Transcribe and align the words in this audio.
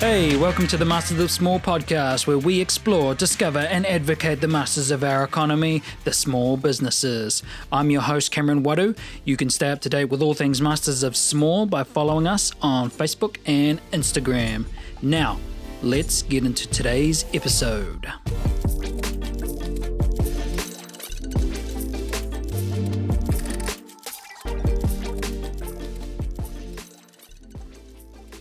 Hey, 0.00 0.36
welcome 0.36 0.68
to 0.68 0.76
the 0.76 0.84
Masters 0.84 1.18
of 1.18 1.28
Small 1.28 1.58
podcast, 1.58 2.28
where 2.28 2.38
we 2.38 2.60
explore, 2.60 3.16
discover, 3.16 3.58
and 3.58 3.84
advocate 3.84 4.40
the 4.40 4.46
masters 4.46 4.92
of 4.92 5.02
our 5.02 5.24
economy, 5.24 5.82
the 6.04 6.12
small 6.12 6.56
businesses. 6.56 7.42
I'm 7.72 7.90
your 7.90 8.02
host, 8.02 8.30
Cameron 8.30 8.62
Wadu. 8.62 8.96
You 9.24 9.36
can 9.36 9.50
stay 9.50 9.70
up 9.70 9.80
to 9.80 9.88
date 9.88 10.04
with 10.04 10.22
all 10.22 10.34
things 10.34 10.62
Masters 10.62 11.02
of 11.02 11.16
Small 11.16 11.66
by 11.66 11.82
following 11.82 12.28
us 12.28 12.52
on 12.62 12.90
Facebook 12.92 13.38
and 13.44 13.80
Instagram. 13.90 14.66
Now, 15.02 15.40
let's 15.82 16.22
get 16.22 16.44
into 16.44 16.68
today's 16.68 17.24
episode. 17.34 18.06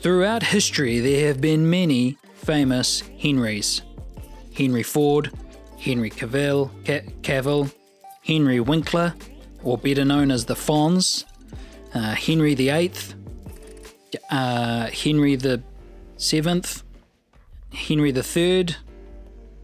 Throughout 0.08 0.42
history, 0.42 1.02
there 1.02 1.28
have 1.28 1.42
been 1.42 1.70
many 1.70 2.18
famous 2.34 3.04
Henrys 3.20 3.82
Henry 4.56 4.82
Ford, 4.82 5.34
Henry 5.78 6.10
Cavill, 6.10 6.72
Cavill 7.24 7.74
Henry 8.24 8.62
Winkler, 8.62 9.14
or 9.66 9.78
better 9.78 10.06
known 10.06 10.32
as 10.32 10.46
the 10.46 10.54
Fonz, 10.54 11.26
uh, 11.94 12.16
Henry 12.16 12.56
VIII, 12.56 12.94
uh, 14.32 14.88
Henry 14.88 15.38
Seventh, 16.16 16.84
Henry 17.74 18.14
Third. 18.14 18.78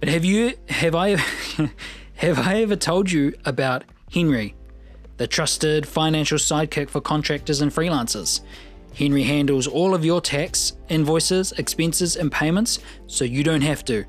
But 0.01 0.09
have 0.09 0.25
you 0.25 0.55
have 0.67 0.93
I 0.93 1.11
have 2.15 2.45
I 2.45 2.63
ever 2.63 2.75
told 2.75 3.09
you 3.09 3.33
about 3.45 3.85
Henry, 4.11 4.55
the 5.15 5.25
trusted 5.25 5.87
financial 5.87 6.37
sidekick 6.37 6.89
for 6.89 6.99
contractors 6.99 7.61
and 7.61 7.71
freelancers? 7.71 8.41
Henry 8.95 9.23
handles 9.23 9.67
all 9.67 9.95
of 9.95 10.05
your 10.05 10.21
tax, 10.21 10.73
invoices, 10.89 11.51
expenses, 11.53 12.15
and 12.15 12.31
payments, 12.31 12.79
so 13.07 13.25
you 13.25 13.43
don't 13.43 13.61
have 13.61 13.83
to. 13.85 14.05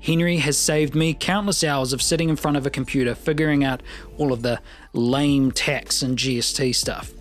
Henry 0.00 0.36
has 0.38 0.56
saved 0.56 0.94
me 0.94 1.14
countless 1.14 1.64
hours 1.64 1.92
of 1.92 2.02
sitting 2.02 2.28
in 2.28 2.36
front 2.36 2.56
of 2.56 2.66
a 2.66 2.70
computer 2.70 3.14
figuring 3.14 3.64
out 3.64 3.82
all 4.18 4.32
of 4.32 4.42
the 4.42 4.60
lame 4.92 5.50
tax 5.50 6.02
and 6.02 6.18
GST 6.18 6.74
stuff. 6.74 7.12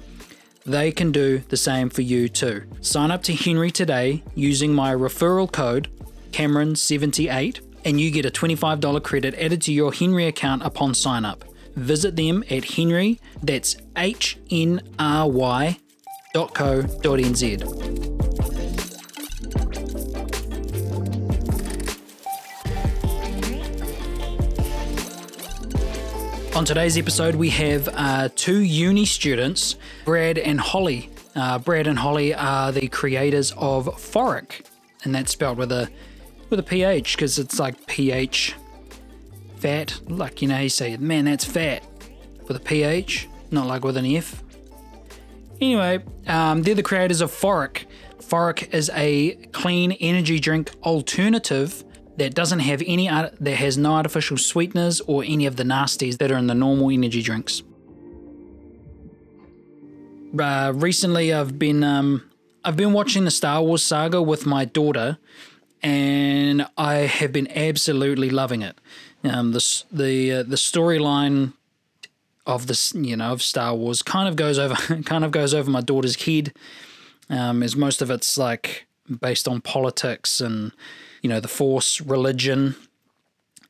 They 0.65 0.91
can 0.91 1.11
do 1.11 1.39
the 1.49 1.57
same 1.57 1.89
for 1.89 2.01
you 2.01 2.27
too. 2.27 2.63
Sign 2.81 3.11
up 3.11 3.23
to 3.23 3.33
Henry 3.33 3.71
today 3.71 4.23
using 4.33 4.73
my 4.73 4.93
referral 4.93 5.51
code 5.51 5.89
Cameron78 6.31 7.61
and 7.85 8.01
you 8.01 8.09
get 8.09 8.25
a 8.25 8.31
$25 8.31 9.03
credit 9.03 9.35
added 9.35 9.61
to 9.63 9.71
your 9.71 9.93
Henry 9.93 10.25
account 10.25 10.63
upon 10.63 10.95
sign 10.95 11.23
up. 11.23 11.45
Visit 11.75 12.15
them 12.15 12.43
at 12.49 12.65
Henry, 12.65 13.19
that's 13.43 13.77
H 13.95 14.37
N 14.49 14.81
R 14.97 15.29
Y 15.29 15.77
www.co.nz. 16.35 17.75
On 26.55 26.65
today's 26.65 26.97
episode, 26.97 27.35
we 27.35 27.49
have 27.49 27.87
uh, 27.93 28.29
two 28.35 28.59
uni 28.59 29.05
students, 29.05 29.77
Brad 30.03 30.37
and 30.37 30.59
Holly. 30.59 31.09
Uh, 31.35 31.57
Brad 31.59 31.87
and 31.87 31.99
Holly 31.99 32.33
are 32.33 32.71
the 32.73 32.87
creators 32.89 33.53
of 33.57 33.87
Phoric, 33.97 34.65
and 35.03 35.15
that's 35.15 35.31
spelled 35.31 35.57
with 35.57 35.71
a 35.71 35.89
with 36.49 36.59
a 36.59 36.63
ph 36.63 37.15
because 37.15 37.39
it's 37.39 37.59
like 37.59 37.87
ph 37.87 38.55
fat. 39.57 39.99
Like 40.07 40.41
you 40.41 40.49
know, 40.49 40.59
you 40.59 40.69
say, 40.69 40.97
man, 40.97 41.25
that's 41.25 41.45
fat 41.45 41.83
with 42.47 42.57
a 42.57 42.61
ph, 42.61 43.27
not 43.51 43.67
like 43.67 43.85
with 43.85 43.95
an 43.95 44.05
f. 44.05 44.43
Anyway, 45.65 46.03
um, 46.27 46.61
they're 46.61 46.75
the 46.75 46.83
creators 46.83 47.21
of 47.21 47.31
Phoric. 47.31 47.87
Phoric 48.21 48.71
is 48.71 48.91
a 48.93 49.33
clean 49.51 49.93
energy 49.93 50.39
drink 50.39 50.69
alternative 50.83 51.83
that 52.17 52.35
doesn't 52.35 52.59
have 52.59 52.83
any 52.85 53.07
that 53.07 53.55
has 53.55 53.75
no 53.75 53.93
artificial 53.93 54.37
sweeteners 54.37 55.01
or 55.01 55.23
any 55.23 55.47
of 55.47 55.55
the 55.55 55.63
nasties 55.63 56.19
that 56.19 56.31
are 56.31 56.37
in 56.37 56.45
the 56.45 56.53
normal 56.53 56.91
energy 56.91 57.23
drinks. 57.23 57.63
Uh, 60.39 60.71
recently, 60.75 61.33
I've 61.33 61.57
been 61.57 61.83
um, 61.83 62.29
I've 62.63 62.77
been 62.77 62.93
watching 62.93 63.25
the 63.25 63.31
Star 63.31 63.63
Wars 63.63 63.81
saga 63.81 64.21
with 64.21 64.45
my 64.45 64.65
daughter, 64.65 65.17
and 65.81 66.67
I 66.77 66.93
have 66.93 67.31
been 67.31 67.47
absolutely 67.57 68.29
loving 68.29 68.61
it. 68.61 68.77
Um, 69.23 69.51
the 69.53 69.83
the 69.91 70.31
uh, 70.31 70.43
the 70.43 70.57
storyline 70.57 71.53
of 72.45 72.67
this, 72.67 72.93
you 72.93 73.17
know, 73.17 73.31
of 73.31 73.41
Star 73.41 73.75
Wars 73.75 74.01
kind 74.01 74.27
of 74.27 74.35
goes 74.35 74.59
over, 74.59 74.75
kind 75.03 75.23
of 75.23 75.31
goes 75.31 75.53
over 75.53 75.69
my 75.69 75.81
daughter's 75.81 76.23
head, 76.23 76.53
um, 77.29 77.63
as 77.63 77.75
most 77.75 78.01
of 78.01 78.11
it's 78.11 78.37
like 78.37 78.87
based 79.21 79.47
on 79.47 79.61
politics 79.61 80.41
and 80.41 80.71
you 81.21 81.29
know 81.29 81.39
the 81.39 81.47
Force, 81.47 82.01
religion. 82.01 82.75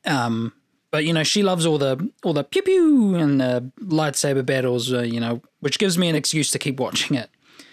Um, 0.04 0.52
but 0.90 1.04
you 1.04 1.12
know 1.12 1.24
she 1.24 1.42
loves 1.42 1.66
all 1.66 1.78
the 1.78 2.10
all 2.22 2.32
the 2.32 2.44
pew 2.44 2.62
pew 2.62 3.14
and 3.14 3.40
the 3.40 3.70
lightsaber 3.80 4.44
battles, 4.44 4.92
uh, 4.92 5.02
you 5.02 5.20
know, 5.20 5.42
which 5.60 5.78
gives 5.78 5.98
me 5.98 6.08
an 6.08 6.14
excuse 6.14 6.50
to 6.50 6.58
keep 6.58 6.78
watching 6.78 7.16
it. 7.16 7.30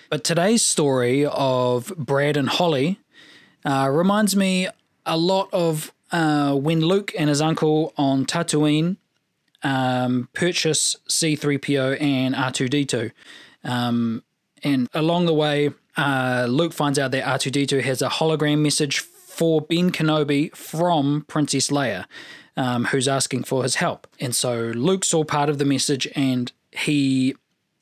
But 0.09 0.23
today's 0.23 0.61
story 0.61 1.25
of 1.25 1.91
Brad 1.97 2.37
and 2.37 2.47
Holly 2.47 2.99
uh, 3.65 3.89
reminds 3.91 4.35
me 4.35 4.67
a 5.05 5.17
lot 5.17 5.49
of 5.51 5.91
uh, 6.11 6.53
when 6.53 6.81
Luke 6.81 7.11
and 7.17 7.29
his 7.29 7.41
uncle 7.41 7.93
on 7.97 8.25
Tatooine 8.25 8.97
um, 9.63 10.29
purchase 10.33 10.95
C3PO 11.07 12.01
and 12.01 12.35
R2D2. 12.35 13.11
Um, 13.63 14.23
and 14.63 14.89
along 14.93 15.25
the 15.25 15.33
way, 15.33 15.71
uh, 15.97 16.47
Luke 16.49 16.73
finds 16.73 16.99
out 16.99 17.11
that 17.11 17.23
R2D2 17.23 17.81
has 17.83 18.01
a 18.01 18.09
hologram 18.09 18.59
message 18.59 18.99
for 18.99 19.61
Ben 19.61 19.91
Kenobi 19.91 20.55
from 20.55 21.25
Princess 21.27 21.69
Leia, 21.69 22.05
um, 22.55 22.85
who's 22.85 23.07
asking 23.07 23.43
for 23.43 23.63
his 23.63 23.75
help. 23.75 24.07
And 24.19 24.35
so 24.35 24.71
Luke 24.75 25.03
saw 25.03 25.23
part 25.23 25.49
of 25.49 25.57
the 25.57 25.65
message 25.65 26.07
and 26.15 26.51
he 26.71 27.35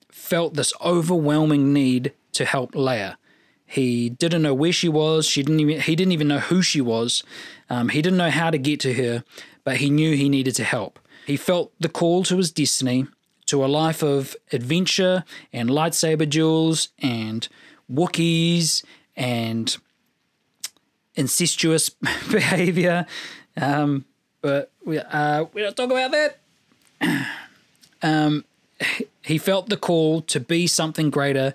felt 0.10 0.54
this 0.54 0.74
overwhelming 0.82 1.74
need 1.74 2.14
to 2.34 2.46
help 2.46 2.74
Leia. 2.74 3.16
He 3.66 4.10
didn't 4.10 4.42
know 4.42 4.54
where 4.54 4.74
she 4.74 4.90
was. 4.90 5.26
She 5.26 5.44
didn't 5.44 5.62
even. 5.62 5.80
He 5.80 5.96
didn't 5.96 6.12
even 6.12 6.28
know 6.28 6.40
who 6.40 6.62
she 6.62 6.82
was. 6.82 7.24
Um, 7.70 7.88
he 7.88 8.02
didn't 8.02 8.18
know 8.18 8.30
how 8.30 8.50
to 8.50 8.58
get 8.58 8.82
to 8.82 8.94
her, 8.94 9.24
but 9.64 9.78
he 9.78 9.90
knew 9.90 10.14
he 10.14 10.28
needed 10.28 10.56
to 10.56 10.66
help. 10.66 11.00
He 11.26 11.38
felt 11.38 11.72
the 11.80 11.90
call 11.90 12.24
to 12.24 12.38
his 12.38 12.52
destiny 12.52 13.08
to 13.48 13.64
a 13.64 13.68
life 13.68 14.02
of 14.02 14.36
adventure 14.52 15.24
and 15.52 15.70
lightsaber 15.70 16.30
duels 16.30 16.90
and 17.00 17.48
Wookiees 17.92 18.84
and 19.16 19.76
incestuous 21.16 21.90
behavior. 22.32 23.06
Um, 23.58 24.06
but 24.42 24.72
we, 24.86 25.00
uh, 25.00 25.46
we 25.54 25.62
don't 25.62 25.76
talk 25.76 25.92
about 25.92 26.12
that. 26.12 26.40
um, 28.02 28.46
he 29.22 29.38
felt 29.38 29.70
the 29.70 29.78
call 29.78 30.22
to 30.22 30.40
be 30.40 30.66
something 30.66 31.10
greater 31.10 31.54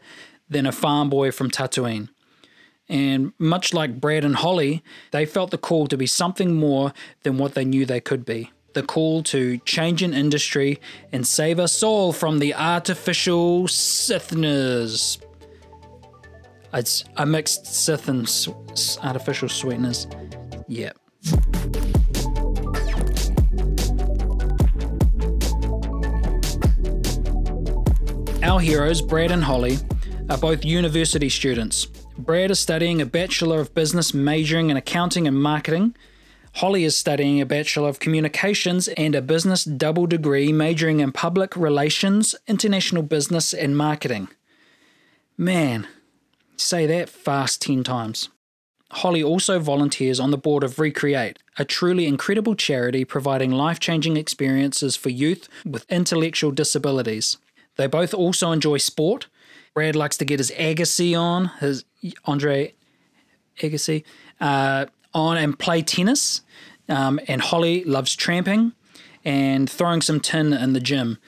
than 0.48 0.66
a 0.66 0.72
farm 0.72 1.10
boy 1.10 1.32
from 1.32 1.50
Tatooine. 1.50 2.08
And 2.88 3.32
much 3.38 3.74
like 3.74 4.00
Brad 4.00 4.24
and 4.24 4.36
Holly, 4.36 4.84
they 5.10 5.26
felt 5.26 5.50
the 5.50 5.58
call 5.58 5.88
to 5.88 5.96
be 5.96 6.06
something 6.06 6.54
more 6.54 6.92
than 7.24 7.36
what 7.36 7.54
they 7.54 7.64
knew 7.64 7.84
they 7.84 8.00
could 8.00 8.24
be 8.24 8.50
the 8.76 8.82
call 8.82 9.22
to 9.22 9.56
change 9.64 10.02
an 10.02 10.12
industry 10.12 10.78
and 11.10 11.26
save 11.26 11.58
us 11.58 11.82
all 11.82 12.12
from 12.12 12.38
the 12.38 12.54
artificial 12.54 13.66
Sithness. 13.66 15.18
It's 16.74 17.04
a 17.16 17.24
mixed 17.24 17.64
Sith 17.64 18.06
and 18.08 18.28
artificial 19.02 19.48
sweetness. 19.48 20.06
Yeah. 20.68 20.92
Our 28.42 28.60
heroes, 28.60 29.00
Brad 29.00 29.30
and 29.30 29.42
Holly, 29.42 29.78
are 30.28 30.36
both 30.36 30.66
university 30.66 31.30
students. 31.30 31.86
Brad 32.18 32.50
is 32.50 32.58
studying 32.58 33.00
a 33.00 33.06
Bachelor 33.06 33.58
of 33.58 33.74
Business 33.74 34.12
majoring 34.12 34.68
in 34.68 34.76
accounting 34.76 35.26
and 35.26 35.40
marketing, 35.40 35.96
Holly 36.56 36.84
is 36.84 36.96
studying 36.96 37.38
a 37.38 37.44
Bachelor 37.44 37.90
of 37.90 37.98
Communications 37.98 38.88
and 38.88 39.14
a 39.14 39.20
business 39.20 39.62
double 39.62 40.06
degree 40.06 40.52
majoring 40.54 41.00
in 41.00 41.12
public 41.12 41.54
relations, 41.54 42.34
international 42.46 43.02
business, 43.02 43.52
and 43.52 43.76
marketing. 43.76 44.28
Man, 45.36 45.86
say 46.56 46.86
that 46.86 47.10
fast 47.10 47.60
10 47.60 47.84
times. 47.84 48.30
Holly 48.90 49.22
also 49.22 49.58
volunteers 49.58 50.18
on 50.18 50.30
the 50.30 50.38
board 50.38 50.64
of 50.64 50.78
Recreate, 50.78 51.38
a 51.58 51.64
truly 51.66 52.06
incredible 52.06 52.54
charity 52.54 53.04
providing 53.04 53.50
life 53.50 53.78
changing 53.78 54.16
experiences 54.16 54.96
for 54.96 55.10
youth 55.10 55.50
with 55.66 55.84
intellectual 55.90 56.52
disabilities. 56.52 57.36
They 57.76 57.86
both 57.86 58.14
also 58.14 58.50
enjoy 58.50 58.78
sport. 58.78 59.26
Brad 59.74 59.94
likes 59.94 60.16
to 60.16 60.24
get 60.24 60.38
his 60.38 60.50
Agassi 60.52 61.14
on, 61.14 61.48
his 61.60 61.84
Andre 62.24 62.72
Agassi, 63.60 64.04
uh, 64.40 64.86
on 65.16 65.38
and 65.38 65.58
play 65.58 65.82
tennis. 65.82 66.42
Um, 66.88 67.18
and 67.26 67.40
Holly 67.40 67.82
loves 67.82 68.14
tramping 68.14 68.72
and 69.24 69.68
throwing 69.68 70.02
some 70.02 70.20
tin 70.20 70.52
in 70.52 70.72
the 70.72 70.80
gym, 70.80 71.18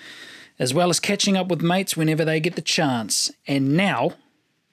as 0.58 0.73
well 0.73 0.90
as 0.90 1.00
catching 1.00 1.37
up 1.37 1.49
with 1.49 1.62
mates 1.62 1.96
whenever 1.96 2.25
they 2.25 2.38
get 2.38 2.55
the 2.55 2.62
chance. 2.62 3.32
And 3.49 3.76
now 3.76 4.12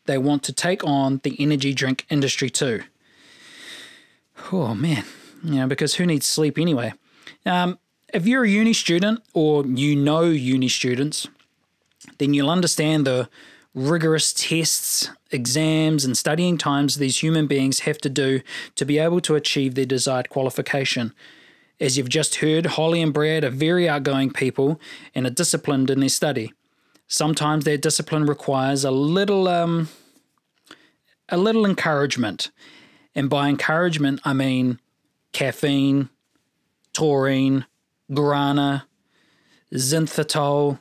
they 0.06 0.20
want 0.20 0.44
to 0.44 0.54
take 0.54 0.84
on 0.84 1.22
the 1.24 1.36
energy 1.40 1.74
drink 1.74 2.06
industry 2.10 2.52
too. 2.52 2.84
Oh 4.52 4.76
man, 4.76 5.06
you 5.44 5.56
know, 5.56 5.68
because 5.68 5.96
who 5.96 6.06
needs 6.06 6.28
sleep 6.28 6.60
anyway? 6.60 6.94
Um, 7.48 7.80
if 8.14 8.28
you're 8.28 8.44
a 8.44 8.50
uni 8.50 8.74
student 8.74 9.24
or 9.34 9.66
you 9.66 9.96
know 9.96 10.26
uni 10.26 10.68
students, 10.68 11.28
then 12.20 12.34
you'll 12.34 12.52
understand 12.52 13.08
the 13.08 13.28
rigorous 13.76 14.34
tests, 14.34 15.10
exams, 15.32 16.06
and 16.06 16.18
studying 16.18 16.58
times 16.58 16.96
these 16.96 17.22
human 17.22 17.46
beings 17.46 17.82
have 17.82 17.98
to 18.00 18.10
do 18.10 18.42
to 18.76 18.86
be 18.86 18.98
able 18.98 19.20
to 19.22 19.36
achieve 19.36 19.76
their 19.76 19.86
desired 19.86 20.30
qualification. 20.30 21.14
As 21.80 21.98
you've 21.98 22.10
just 22.10 22.36
heard, 22.36 22.66
Holly 22.66 23.02
and 23.02 23.14
Brad 23.14 23.44
are 23.44 23.50
very 23.50 23.88
outgoing 23.88 24.32
people 24.32 24.80
and 25.14 25.28
are 25.28 25.32
disciplined 25.32 25.90
in 25.90 26.00
their 26.00 26.10
study. 26.10 26.54
Sometimes 27.08 27.66
their 27.66 27.78
discipline 27.78 28.26
requires 28.26 28.86
a 28.86 28.92
little 28.92 29.48
um, 29.50 29.90
a 31.30 31.38
little 31.38 31.66
encouragement. 31.66 32.52
And 33.14 33.30
by 33.30 33.50
encouragement, 33.50 34.22
I 34.24 34.34
mean 34.34 34.80
caffeine, 35.34 36.10
taurine, 36.94 37.66
guarana, 38.10 38.86
zinthitol, 39.74 40.80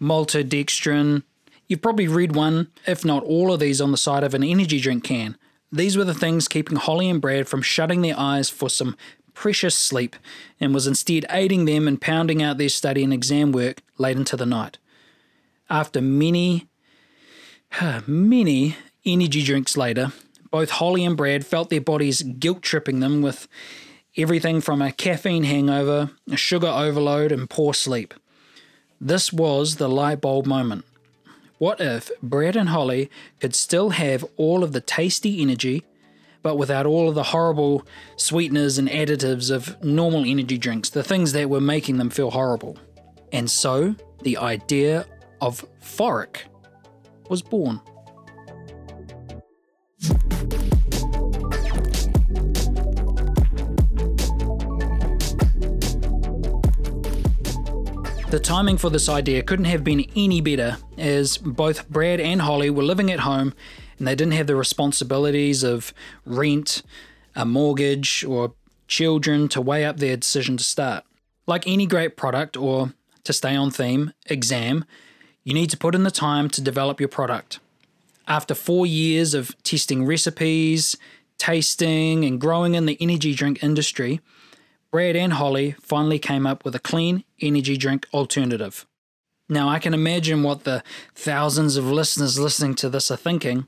maltodextrin. 0.00 1.24
You've 1.72 1.80
probably 1.80 2.06
read 2.06 2.34
one, 2.34 2.68
if 2.86 3.02
not 3.02 3.24
all 3.24 3.50
of 3.50 3.58
these, 3.60 3.80
on 3.80 3.92
the 3.92 3.96
side 3.96 4.24
of 4.24 4.34
an 4.34 4.44
energy 4.44 4.78
drink 4.78 5.04
can. 5.04 5.38
These 5.72 5.96
were 5.96 6.04
the 6.04 6.12
things 6.12 6.46
keeping 6.46 6.76
Holly 6.76 7.08
and 7.08 7.18
Brad 7.18 7.48
from 7.48 7.62
shutting 7.62 8.02
their 8.02 8.14
eyes 8.18 8.50
for 8.50 8.68
some 8.68 8.94
precious 9.32 9.74
sleep 9.74 10.14
and 10.60 10.74
was 10.74 10.86
instead 10.86 11.24
aiding 11.30 11.64
them 11.64 11.88
in 11.88 11.96
pounding 11.96 12.42
out 12.42 12.58
their 12.58 12.68
study 12.68 13.02
and 13.02 13.10
exam 13.10 13.52
work 13.52 13.80
late 13.96 14.18
into 14.18 14.36
the 14.36 14.44
night. 14.44 14.76
After 15.70 16.02
many, 16.02 16.68
many 18.06 18.76
energy 19.06 19.42
drinks 19.42 19.74
later, 19.74 20.12
both 20.50 20.72
Holly 20.72 21.06
and 21.06 21.16
Brad 21.16 21.46
felt 21.46 21.70
their 21.70 21.80
bodies 21.80 22.20
guilt 22.20 22.60
tripping 22.60 23.00
them 23.00 23.22
with 23.22 23.48
everything 24.14 24.60
from 24.60 24.82
a 24.82 24.92
caffeine 24.92 25.44
hangover, 25.44 26.10
a 26.30 26.36
sugar 26.36 26.66
overload, 26.68 27.32
and 27.32 27.48
poor 27.48 27.72
sleep. 27.72 28.12
This 29.00 29.32
was 29.32 29.76
the 29.76 29.88
light 29.88 30.20
bulb 30.20 30.44
moment. 30.44 30.84
What 31.62 31.80
if 31.80 32.10
Brad 32.20 32.56
and 32.56 32.70
Holly 32.70 33.08
could 33.38 33.54
still 33.54 33.90
have 33.90 34.24
all 34.36 34.64
of 34.64 34.72
the 34.72 34.80
tasty 34.80 35.40
energy, 35.40 35.84
but 36.42 36.58
without 36.58 36.86
all 36.86 37.08
of 37.08 37.14
the 37.14 37.22
horrible 37.22 37.86
sweeteners 38.16 38.78
and 38.78 38.88
additives 38.88 39.48
of 39.48 39.80
normal 39.80 40.24
energy 40.24 40.58
drinks, 40.58 40.90
the 40.90 41.04
things 41.04 41.30
that 41.34 41.48
were 41.48 41.60
making 41.60 41.98
them 41.98 42.10
feel 42.10 42.32
horrible? 42.32 42.78
And 43.30 43.48
so, 43.48 43.94
the 44.22 44.38
idea 44.38 45.06
of 45.40 45.64
Phoric 45.78 46.46
was 47.28 47.42
born. 47.42 47.80
The 58.32 58.40
timing 58.40 58.78
for 58.78 58.88
this 58.88 59.10
idea 59.10 59.42
couldn't 59.42 59.66
have 59.66 59.84
been 59.84 60.06
any 60.16 60.40
better, 60.40 60.78
as 60.96 61.36
both 61.36 61.86
Brad 61.90 62.18
and 62.18 62.40
Holly 62.40 62.70
were 62.70 62.82
living 62.82 63.12
at 63.12 63.20
home 63.20 63.52
and 63.98 64.08
they 64.08 64.14
didn't 64.14 64.32
have 64.32 64.46
the 64.46 64.56
responsibilities 64.56 65.62
of 65.62 65.92
rent, 66.24 66.82
a 67.36 67.44
mortgage, 67.44 68.24
or 68.24 68.54
children 68.88 69.48
to 69.48 69.60
weigh 69.60 69.84
up 69.84 69.98
their 69.98 70.16
decision 70.16 70.56
to 70.56 70.64
start. 70.64 71.04
Like 71.46 71.66
any 71.66 71.84
great 71.84 72.16
product, 72.16 72.56
or 72.56 72.94
to 73.24 73.34
stay 73.34 73.54
on 73.54 73.70
theme, 73.70 74.14
exam, 74.24 74.86
you 75.44 75.52
need 75.52 75.68
to 75.68 75.76
put 75.76 75.94
in 75.94 76.04
the 76.04 76.10
time 76.10 76.48
to 76.52 76.62
develop 76.62 77.00
your 77.00 77.10
product. 77.10 77.60
After 78.26 78.54
four 78.54 78.86
years 78.86 79.34
of 79.34 79.62
testing 79.62 80.06
recipes, 80.06 80.96
tasting, 81.36 82.24
and 82.24 82.40
growing 82.40 82.76
in 82.76 82.86
the 82.86 82.96
energy 82.98 83.34
drink 83.34 83.62
industry, 83.62 84.22
Brad 84.92 85.16
and 85.16 85.32
Holly 85.32 85.74
finally 85.80 86.18
came 86.18 86.46
up 86.46 86.66
with 86.66 86.74
a 86.74 86.78
clean 86.78 87.24
energy 87.40 87.78
drink 87.78 88.06
alternative. 88.12 88.86
Now, 89.48 89.70
I 89.70 89.78
can 89.78 89.94
imagine 89.94 90.42
what 90.42 90.64
the 90.64 90.84
thousands 91.14 91.78
of 91.78 91.90
listeners 91.90 92.38
listening 92.38 92.74
to 92.76 92.90
this 92.90 93.10
are 93.10 93.16
thinking. 93.16 93.66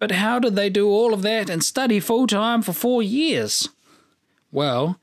But 0.00 0.10
how 0.10 0.40
did 0.40 0.56
they 0.56 0.70
do 0.70 0.88
all 0.88 1.14
of 1.14 1.22
that 1.22 1.48
and 1.48 1.62
study 1.62 2.00
full 2.00 2.26
time 2.26 2.62
for 2.62 2.72
four 2.72 3.00
years? 3.00 3.68
Well, 4.50 4.98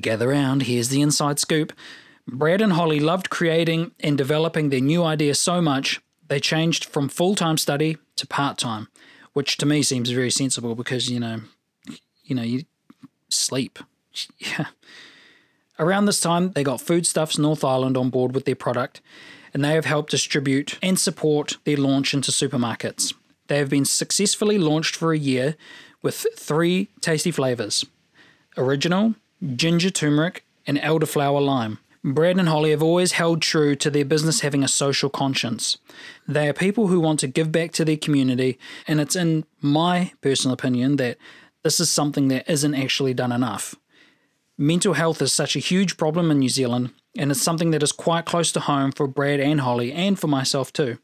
gather 0.00 0.28
round, 0.28 0.64
here's 0.64 0.88
the 0.88 1.00
inside 1.00 1.38
scoop. 1.38 1.72
Brad 2.26 2.60
and 2.60 2.72
Holly 2.72 2.98
loved 2.98 3.30
creating 3.30 3.92
and 4.00 4.18
developing 4.18 4.70
their 4.70 4.80
new 4.80 5.04
idea 5.04 5.36
so 5.36 5.62
much, 5.62 6.00
they 6.26 6.40
changed 6.40 6.86
from 6.86 7.08
full 7.08 7.36
time 7.36 7.56
study 7.56 7.98
to 8.16 8.26
part 8.26 8.58
time, 8.58 8.88
which 9.32 9.58
to 9.58 9.66
me 9.66 9.84
seems 9.84 10.10
very 10.10 10.30
sensible 10.30 10.74
because, 10.74 11.08
you 11.08 11.20
know, 11.20 11.42
you 12.24 12.34
know, 12.34 12.42
you 12.42 12.64
sleep 13.28 13.78
yeah. 14.38 14.66
Around 15.78 16.04
this 16.04 16.20
time, 16.20 16.52
they 16.52 16.62
got 16.62 16.80
Foodstuffs 16.80 17.38
North 17.38 17.64
Island 17.64 17.96
on 17.96 18.10
board 18.10 18.34
with 18.34 18.44
their 18.44 18.54
product, 18.54 19.00
and 19.54 19.64
they 19.64 19.74
have 19.74 19.86
helped 19.86 20.10
distribute 20.10 20.78
and 20.82 20.98
support 20.98 21.56
their 21.64 21.76
launch 21.76 22.12
into 22.12 22.30
supermarkets. 22.30 23.14
They 23.48 23.58
have 23.58 23.70
been 23.70 23.84
successfully 23.84 24.58
launched 24.58 24.94
for 24.94 25.12
a 25.12 25.18
year 25.18 25.56
with 26.02 26.26
three 26.36 26.88
tasty 27.00 27.30
flavors 27.30 27.84
original, 28.56 29.14
ginger 29.56 29.90
turmeric, 29.90 30.44
and 30.66 30.78
elderflower 30.78 31.44
lime. 31.44 31.78
Brad 32.02 32.38
and 32.38 32.48
Holly 32.48 32.70
have 32.70 32.82
always 32.82 33.12
held 33.12 33.42
true 33.42 33.74
to 33.76 33.90
their 33.90 34.04
business 34.04 34.40
having 34.40 34.64
a 34.64 34.68
social 34.68 35.10
conscience. 35.10 35.76
They 36.26 36.48
are 36.48 36.54
people 36.54 36.86
who 36.86 37.00
want 37.00 37.20
to 37.20 37.26
give 37.26 37.52
back 37.52 37.72
to 37.72 37.84
their 37.84 37.96
community, 37.96 38.58
and 38.86 39.00
it's 39.00 39.16
in 39.16 39.44
my 39.60 40.12
personal 40.20 40.54
opinion 40.54 40.96
that 40.96 41.18
this 41.62 41.78
is 41.78 41.90
something 41.90 42.28
that 42.28 42.50
isn't 42.50 42.74
actually 42.74 43.14
done 43.14 43.32
enough. 43.32 43.74
Mental 44.62 44.92
health 44.92 45.22
is 45.22 45.32
such 45.32 45.56
a 45.56 45.58
huge 45.58 45.96
problem 45.96 46.30
in 46.30 46.38
New 46.38 46.50
Zealand, 46.50 46.90
and 47.16 47.30
it's 47.30 47.40
something 47.40 47.70
that 47.70 47.82
is 47.82 47.92
quite 47.92 48.26
close 48.26 48.52
to 48.52 48.60
home 48.60 48.92
for 48.92 49.06
Brad 49.06 49.40
and 49.40 49.62
Holly, 49.62 49.90
and 49.90 50.18
for 50.18 50.26
myself 50.26 50.70
too. 50.70 50.98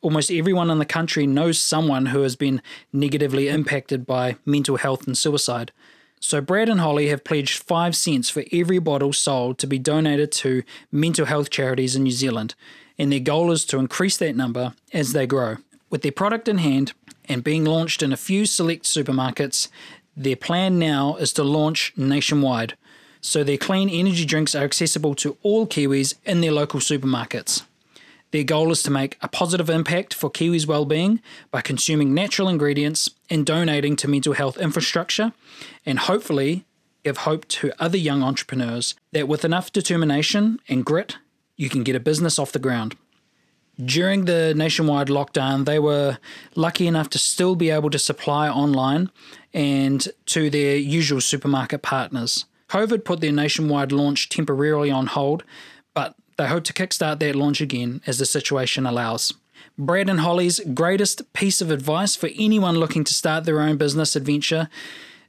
Almost 0.00 0.30
everyone 0.30 0.70
in 0.70 0.78
the 0.78 0.86
country 0.86 1.26
knows 1.26 1.58
someone 1.58 2.06
who 2.06 2.22
has 2.22 2.36
been 2.36 2.62
negatively 2.94 3.48
impacted 3.48 4.06
by 4.06 4.36
mental 4.46 4.78
health 4.78 5.06
and 5.06 5.16
suicide. 5.16 5.72
So, 6.20 6.40
Brad 6.40 6.70
and 6.70 6.80
Holly 6.80 7.08
have 7.08 7.22
pledged 7.22 7.62
5 7.62 7.94
cents 7.94 8.30
for 8.30 8.44
every 8.50 8.78
bottle 8.78 9.12
sold 9.12 9.58
to 9.58 9.66
be 9.66 9.78
donated 9.78 10.32
to 10.32 10.62
mental 10.90 11.26
health 11.26 11.50
charities 11.50 11.96
in 11.96 12.04
New 12.04 12.12
Zealand, 12.12 12.54
and 12.98 13.12
their 13.12 13.20
goal 13.20 13.52
is 13.52 13.66
to 13.66 13.78
increase 13.78 14.16
that 14.16 14.36
number 14.36 14.72
as 14.94 15.12
they 15.12 15.26
grow. 15.26 15.58
With 15.90 16.00
their 16.00 16.12
product 16.12 16.48
in 16.48 16.56
hand 16.56 16.94
and 17.26 17.44
being 17.44 17.66
launched 17.66 18.02
in 18.02 18.10
a 18.10 18.16
few 18.16 18.46
select 18.46 18.86
supermarkets, 18.86 19.68
their 20.16 20.34
plan 20.34 20.78
now 20.78 21.16
is 21.16 21.34
to 21.34 21.44
launch 21.44 21.92
nationwide 21.94 22.74
so 23.26 23.42
their 23.42 23.56
clean 23.56 23.88
energy 23.88 24.24
drinks 24.24 24.54
are 24.54 24.62
accessible 24.62 25.14
to 25.16 25.36
all 25.42 25.66
Kiwis 25.66 26.14
in 26.24 26.40
their 26.40 26.52
local 26.52 26.78
supermarkets. 26.78 27.62
Their 28.30 28.44
goal 28.44 28.70
is 28.70 28.82
to 28.84 28.90
make 28.90 29.18
a 29.20 29.28
positive 29.28 29.68
impact 29.68 30.14
for 30.14 30.30
Kiwis' 30.30 30.66
well-being 30.66 31.20
by 31.50 31.60
consuming 31.60 32.14
natural 32.14 32.48
ingredients 32.48 33.10
and 33.28 33.44
donating 33.44 33.96
to 33.96 34.08
mental 34.08 34.34
health 34.34 34.58
infrastructure, 34.58 35.32
and 35.84 35.98
hopefully 35.98 36.64
give 37.02 37.18
hope 37.18 37.48
to 37.48 37.72
other 37.78 37.98
young 37.98 38.22
entrepreneurs 38.22 38.94
that 39.12 39.28
with 39.28 39.44
enough 39.44 39.72
determination 39.72 40.60
and 40.68 40.84
grit, 40.84 41.18
you 41.56 41.68
can 41.68 41.82
get 41.82 41.96
a 41.96 42.00
business 42.00 42.38
off 42.38 42.52
the 42.52 42.58
ground. 42.60 42.96
During 43.84 44.24
the 44.24 44.54
nationwide 44.54 45.08
lockdown, 45.08 45.64
they 45.64 45.78
were 45.78 46.18
lucky 46.54 46.86
enough 46.86 47.10
to 47.10 47.18
still 47.18 47.56
be 47.56 47.70
able 47.70 47.90
to 47.90 47.98
supply 47.98 48.48
online 48.48 49.10
and 49.52 50.08
to 50.26 50.48
their 50.48 50.76
usual 50.76 51.20
supermarket 51.20 51.82
partners. 51.82 52.44
COVID 52.68 53.04
put 53.04 53.20
their 53.20 53.32
nationwide 53.32 53.92
launch 53.92 54.28
temporarily 54.28 54.90
on 54.90 55.06
hold, 55.06 55.44
but 55.94 56.14
they 56.36 56.46
hope 56.46 56.64
to 56.64 56.72
kickstart 56.72 57.20
that 57.20 57.36
launch 57.36 57.60
again 57.60 58.00
as 58.06 58.18
the 58.18 58.26
situation 58.26 58.86
allows. 58.86 59.32
Brad 59.78 60.08
and 60.08 60.20
Holly's 60.20 60.60
greatest 60.74 61.32
piece 61.32 61.60
of 61.60 61.70
advice 61.70 62.16
for 62.16 62.30
anyone 62.36 62.76
looking 62.76 63.04
to 63.04 63.14
start 63.14 63.44
their 63.44 63.60
own 63.60 63.76
business 63.76 64.16
adventure 64.16 64.68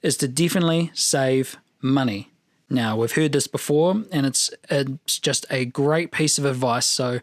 is 0.01 0.17
to 0.17 0.27
definitely 0.27 0.91
save 0.93 1.57
money. 1.81 2.31
Now, 2.69 2.97
we've 2.97 3.11
heard 3.11 3.31
this 3.31 3.47
before, 3.47 4.03
and 4.11 4.25
it's, 4.25 4.49
it's 4.69 5.19
just 5.19 5.45
a 5.49 5.65
great 5.65 6.11
piece 6.11 6.37
of 6.37 6.45
advice. 6.45 6.85
So 6.85 7.19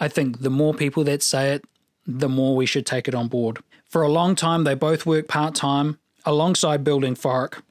I 0.00 0.08
think 0.08 0.40
the 0.40 0.50
more 0.50 0.74
people 0.74 1.04
that 1.04 1.22
say 1.22 1.52
it, 1.52 1.64
the 2.06 2.28
more 2.28 2.56
we 2.56 2.66
should 2.66 2.86
take 2.86 3.08
it 3.08 3.14
on 3.14 3.28
board. 3.28 3.58
For 3.88 4.02
a 4.02 4.08
long 4.08 4.34
time, 4.34 4.64
they 4.64 4.74
both 4.74 5.06
worked 5.06 5.28
part 5.28 5.54
time 5.54 5.98
alongside 6.24 6.84
building 6.84 7.14
Phoric 7.14 7.62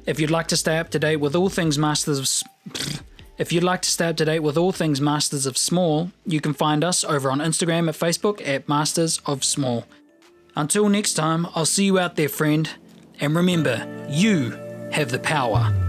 If 0.05 0.19
you'd 0.19 0.31
like 0.31 0.47
to 0.47 0.57
stay 0.57 0.77
up 0.77 0.89
to 0.91 0.99
date 0.99 1.17
with 1.17 1.35
all 1.35 1.49
things 1.49 1.77
Masters 1.77 2.19
of. 2.19 3.03
If 3.37 3.51
you'd 3.51 3.63
like 3.63 3.83
to 3.83 3.89
stay 3.91 4.07
up 4.07 4.17
to 4.17 4.25
date 4.25 4.39
with 4.39 4.57
all 4.57 4.71
things 4.71 4.99
Masters 4.99 5.45
of 5.45 5.59
Small, 5.59 6.09
you 6.25 6.41
can 6.41 6.53
find 6.55 6.83
us 6.83 7.03
over 7.03 7.29
on 7.29 7.37
Instagram 7.37 7.87
at 7.87 7.93
Facebook 7.93 8.41
at 8.47 8.67
Masters 8.67 9.21
of 9.27 9.43
Small. 9.43 9.85
Until 10.55 10.89
next 10.89 11.13
time, 11.13 11.45
I'll 11.53 11.67
see 11.67 11.85
you 11.85 11.99
out 11.99 12.15
there, 12.15 12.29
friend. 12.29 12.67
And 13.19 13.35
remember, 13.35 13.87
you 14.09 14.57
have 14.91 15.11
the 15.11 15.19
power. 15.19 15.86